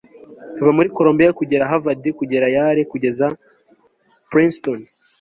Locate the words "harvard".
1.69-2.03